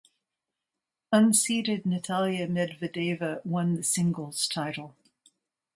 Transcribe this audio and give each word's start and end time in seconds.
Unseeded 1.13 1.85
Natalia 1.85 2.47
Medvedeva 2.47 3.39
won 3.45 3.75
the 3.75 3.83
singles 3.83 4.47
title. 4.47 4.95